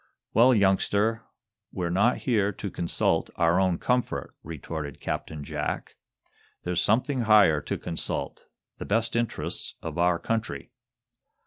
[0.33, 1.21] "Well, youngster,
[1.71, 5.95] we're not here to consult our own comfort," retorted Captain Jack.
[6.63, 8.47] "There's something higher to consult
[8.79, 10.71] the best interests of our country."